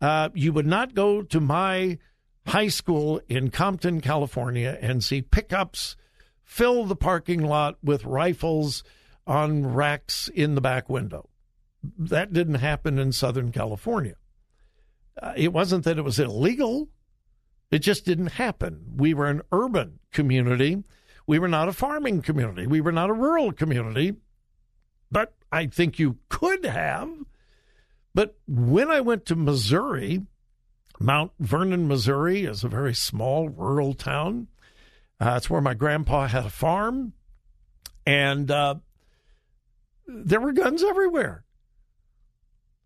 uh, 0.00 0.28
you 0.34 0.52
would 0.52 0.66
not 0.66 0.94
go 0.94 1.22
to 1.22 1.40
my 1.40 1.98
high 2.46 2.68
school 2.68 3.20
in 3.28 3.50
Compton, 3.50 4.00
California, 4.00 4.78
and 4.80 5.02
see 5.02 5.22
pickups 5.22 5.96
fill 6.44 6.84
the 6.84 6.96
parking 6.96 7.42
lot 7.42 7.76
with 7.82 8.04
rifles 8.04 8.82
on 9.26 9.66
racks 9.74 10.28
in 10.34 10.54
the 10.54 10.60
back 10.60 10.88
window. 10.88 11.28
That 11.82 12.32
didn't 12.32 12.56
happen 12.56 12.98
in 12.98 13.12
Southern 13.12 13.52
California. 13.52 14.14
Uh, 15.20 15.32
it 15.36 15.52
wasn't 15.52 15.84
that 15.84 15.98
it 15.98 16.04
was 16.04 16.18
illegal, 16.18 16.88
it 17.70 17.80
just 17.80 18.04
didn't 18.04 18.32
happen. 18.32 18.94
We 18.96 19.14
were 19.14 19.26
an 19.26 19.42
urban 19.52 19.98
community. 20.12 20.82
We 21.26 21.38
were 21.38 21.48
not 21.48 21.68
a 21.68 21.72
farming 21.72 22.22
community. 22.22 22.66
We 22.66 22.80
were 22.80 22.92
not 22.92 23.10
a 23.10 23.14
rural 23.14 23.52
community. 23.52 24.14
But 25.10 25.34
I 25.52 25.66
think 25.66 25.98
you 25.98 26.18
could 26.28 26.64
have. 26.64 27.10
But 28.14 28.36
when 28.46 28.90
I 28.90 29.00
went 29.00 29.26
to 29.26 29.36
Missouri, 29.36 30.22
Mount 30.98 31.32
Vernon, 31.38 31.86
Missouri 31.86 32.44
is 32.44 32.64
a 32.64 32.68
very 32.68 32.94
small 32.94 33.48
rural 33.48 33.94
town. 33.94 34.48
Uh, 35.20 35.34
it's 35.36 35.50
where 35.50 35.60
my 35.60 35.74
grandpa 35.74 36.26
had 36.26 36.46
a 36.46 36.50
farm. 36.50 37.12
And 38.06 38.50
uh, 38.50 38.76
there 40.06 40.40
were 40.40 40.52
guns 40.52 40.82
everywhere. 40.82 41.44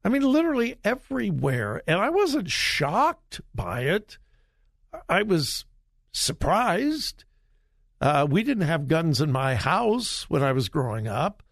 I 0.04 0.08
mean, 0.08 0.22
literally 0.22 0.76
everywhere. 0.84 1.82
And 1.86 2.00
I 2.00 2.10
wasn't 2.10 2.50
shocked 2.50 3.40
by 3.54 3.82
it. 3.82 4.18
I 5.08 5.22
was 5.22 5.64
surprised. 6.12 7.24
Uh, 8.00 8.26
we 8.28 8.42
didn't 8.42 8.66
have 8.66 8.88
guns 8.88 9.20
in 9.20 9.30
my 9.30 9.54
house 9.54 10.28
when 10.28 10.42
I 10.42 10.52
was 10.52 10.68
growing 10.68 11.06
up. 11.06 11.42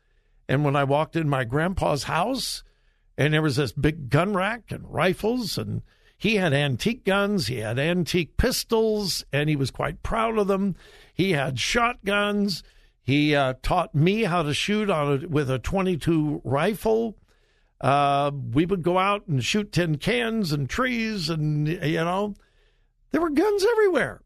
And 0.48 0.64
when 0.64 0.74
I 0.74 0.82
walked 0.82 1.14
in 1.14 1.28
my 1.28 1.44
grandpa's 1.44 2.04
house, 2.04 2.64
and 3.16 3.32
there 3.32 3.42
was 3.42 3.54
this 3.54 3.70
big 3.70 4.10
gun 4.10 4.34
rack 4.34 4.72
and 4.72 4.92
rifles, 4.92 5.56
and 5.56 5.82
he 6.18 6.36
had 6.36 6.52
antique 6.52 7.04
guns, 7.04 7.46
he 7.46 7.58
had 7.58 7.78
antique 7.78 8.36
pistols, 8.36 9.24
and 9.32 9.48
he 9.48 9.54
was 9.54 9.70
quite 9.70 10.02
proud 10.02 10.38
of 10.38 10.48
them. 10.48 10.74
He 11.14 11.32
had 11.32 11.60
shotguns. 11.60 12.64
He 13.00 13.34
uh, 13.34 13.54
taught 13.62 13.94
me 13.94 14.24
how 14.24 14.42
to 14.42 14.52
shoot 14.52 14.90
on 14.90 15.24
a, 15.24 15.28
with 15.28 15.50
a 15.50 15.58
22 15.60 16.42
rifle. 16.44 17.16
Uh, 17.80 18.30
we 18.52 18.66
would 18.66 18.82
go 18.82 18.98
out 18.98 19.26
and 19.26 19.44
shoot 19.44 19.72
tin 19.72 19.96
cans 19.96 20.52
and 20.52 20.68
trees, 20.68 21.30
and 21.30 21.66
you 21.66 22.04
know, 22.04 22.34
there 23.10 23.20
were 23.20 23.30
guns 23.30 23.64
everywhere. 23.72 24.22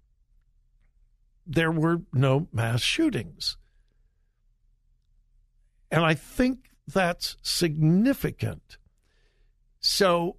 There 1.47 1.71
were 1.71 2.03
no 2.13 2.49
mass 2.53 2.81
shootings. 2.81 3.57
And 5.91 6.05
I 6.05 6.15
think 6.15 6.71
that's 6.89 7.37
significant. 7.43 8.79
So, 9.79 10.37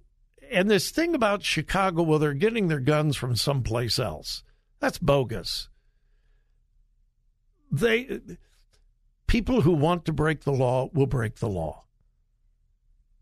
and 0.50 0.68
this 0.70 0.90
thing 0.90 1.14
about 1.14 1.42
Chicago, 1.42 2.02
well, 2.02 2.18
they're 2.18 2.34
getting 2.34 2.68
their 2.68 2.80
guns 2.80 3.16
from 3.16 3.36
someplace 3.36 3.98
else. 3.98 4.42
That's 4.80 4.98
bogus. 4.98 5.68
They 7.72 8.20
people 9.26 9.62
who 9.62 9.72
want 9.72 10.04
to 10.04 10.12
break 10.12 10.42
the 10.42 10.52
law 10.52 10.90
will 10.92 11.06
break 11.06 11.36
the 11.36 11.48
law. 11.48 11.85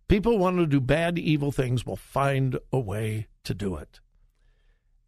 People 0.08 0.38
want 0.38 0.58
to 0.58 0.66
do 0.66 0.80
bad, 0.80 1.18
evil 1.18 1.50
things 1.50 1.86
will 1.86 1.96
find 1.96 2.58
a 2.72 2.78
way 2.78 3.28
to 3.44 3.54
do 3.54 3.76
it. 3.76 4.00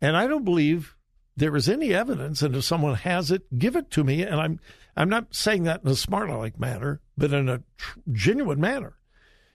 And 0.00 0.16
I 0.16 0.26
don't 0.26 0.44
believe 0.44 0.96
there 1.36 1.56
is 1.56 1.68
any 1.68 1.92
evidence, 1.92 2.42
and 2.42 2.56
if 2.56 2.64
someone 2.64 2.94
has 2.94 3.30
it, 3.30 3.58
give 3.58 3.76
it 3.76 3.90
to 3.92 4.04
me. 4.04 4.22
And 4.22 4.40
I'm 4.40 4.60
I'm 4.96 5.10
not 5.10 5.34
saying 5.34 5.64
that 5.64 5.82
in 5.84 5.90
a 5.90 5.94
smart 5.94 6.30
aleck 6.30 6.58
manner, 6.58 7.00
but 7.18 7.32
in 7.32 7.48
a 7.48 7.62
tr- 7.76 7.98
genuine 8.10 8.60
manner. 8.60 8.96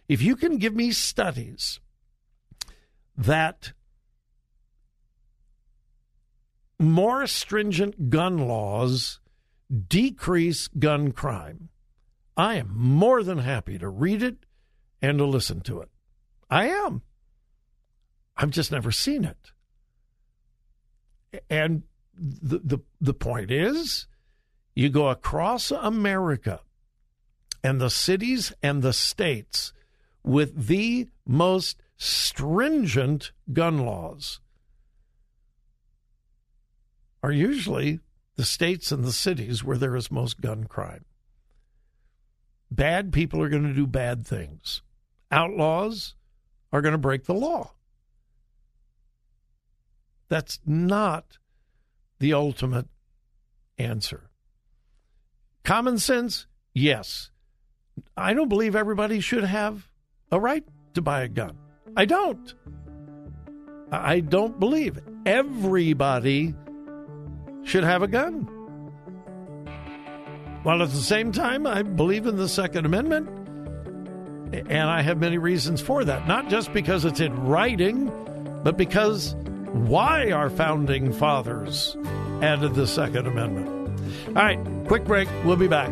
If 0.08 0.22
you 0.22 0.36
can 0.36 0.58
give 0.58 0.76
me 0.76 0.92
studies 0.92 1.80
that 3.18 3.74
more 6.80 7.26
stringent 7.26 8.10
gun 8.10 8.48
laws 8.48 9.20
decrease 9.88 10.68
gun 10.68 11.12
crime, 11.12 11.70
I 12.38 12.56
am 12.56 12.72
more 12.78 13.24
than 13.24 13.39
happy 13.39 13.80
to 13.80 13.89
read 13.89 14.22
it 14.22 14.46
and 15.02 15.18
to 15.18 15.26
listen 15.26 15.62
to 15.62 15.82
it. 15.82 15.90
I 16.50 16.68
am. 16.68 17.02
I've 18.36 18.52
just 18.52 18.72
never 18.72 18.92
seen 18.92 19.26
it. 19.26 19.52
And 21.50 21.84
the, 22.14 22.60
the, 22.60 22.80
the 23.00 23.14
point 23.14 23.52
is, 23.52 24.08
you 24.76 24.90
go 24.90 25.10
across 25.10 25.72
America 25.72 26.62
and 27.64 27.80
the 27.80 27.90
cities 27.90 28.54
and 28.62 28.82
the 28.82 28.94
states 28.94 29.74
with 30.24 30.68
the 30.68 31.08
most 31.26 31.82
stringent 31.98 33.32
gun 33.54 33.86
laws 33.86 34.40
are 37.24 37.32
usually 37.32 38.00
the 38.36 38.46
states 38.46 38.92
and 38.92 39.04
the 39.04 39.12
cities 39.12 39.64
where 39.64 39.78
there 39.78 39.96
is 39.96 40.10
most 40.12 40.42
gun 40.42 40.64
crime. 40.64 41.06
Bad 42.72 43.12
people 43.14 43.42
are 43.42 43.50
going 43.50 43.68
to 43.68 43.74
do 43.74 43.86
bad 43.86 44.26
things. 44.26 44.82
Outlaws 45.32 46.15
are 46.72 46.82
going 46.82 46.94
to 46.94 46.98
break 46.98 47.26
the 47.26 47.34
law. 47.34 47.72
That's 50.30 50.60
not 50.65 51.38
the 52.20 52.34
ultimate 52.34 52.88
answer. 53.78 54.30
Common 55.63 55.98
sense, 55.98 56.48
yes. 56.74 57.32
I 58.15 58.34
don't 58.34 58.50
believe 58.50 58.76
everybody 58.76 59.20
should 59.20 59.44
have 59.44 59.88
a 60.32 60.39
right 60.39 60.63
to 60.94 61.02
buy 61.02 61.24
a 61.24 61.28
gun. 61.28 61.58
I 61.96 62.06
don't. 62.06 62.54
I 63.91 64.22
don't 64.22 64.60
believe 64.60 65.00
everybody 65.26 66.56
should 67.63 67.84
have 67.84 68.02
a 68.02 68.08
gun. 68.08 68.48
While 70.63 70.82
at 70.84 70.91
the 70.91 70.98
same 70.98 71.32
time, 71.32 71.67
I 71.67 71.82
believe 71.82 72.28
in 72.28 72.38
the 72.38 72.48
Second 72.48 72.86
Amendment, 72.86 73.41
and 74.54 74.90
I 74.90 75.02
have 75.02 75.18
many 75.20 75.38
reasons 75.38 75.82
for 75.82 76.04
that. 76.04 76.28
Not 76.28 76.50
just 76.50 76.74
because 76.74 77.06
it's 77.06 77.20
in 77.20 77.46
writing, 77.46 78.12
but 78.64 78.78
because 78.78 79.36
why 79.72 80.32
our 80.32 80.50
founding 80.50 81.14
fathers 81.14 81.96
added 82.42 82.76
the 82.76 82.88
Second 82.88 83.28
Amendment. 83.28 83.68
All 84.28 84.34
right, 84.34 84.60
quick 84.88 85.06
break. 85.06 85.30
We'll 85.46 85.56
be 85.56 85.68
back. 85.68 85.92